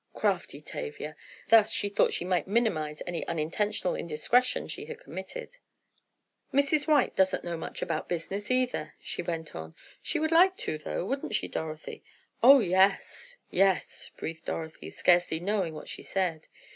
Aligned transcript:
Crafty 0.15 0.61
Tavia! 0.61 1.15
Thus, 1.49 1.69
she 1.69 1.87
thought 1.87 2.11
she 2.11 2.25
might 2.25 2.47
minimize 2.47 3.03
any 3.05 3.23
unintentional 3.27 3.93
indiscretion 3.93 4.67
she 4.67 4.85
had 4.85 4.99
committed. 4.99 5.57
"Mrs. 6.51 6.87
White 6.87 7.15
doesn't 7.15 7.43
know 7.43 7.55
much 7.55 7.83
about 7.83 8.09
business, 8.09 8.49
either," 8.49 8.95
she 8.99 9.21
went 9.21 9.53
on. 9.55 9.75
"She 10.01 10.17
would 10.17 10.31
like 10.31 10.57
to, 10.65 10.79
though, 10.79 11.05
wouldn't 11.05 11.35
she, 11.35 11.47
Dorothy?" 11.47 12.03
"Oh, 12.41 12.61
yes—yes," 12.61 14.09
breathed 14.17 14.45
Dorothy, 14.45 14.89
scarcely 14.89 15.39
knowing 15.39 15.75
what 15.75 15.87
she 15.87 16.01
said. 16.01 16.47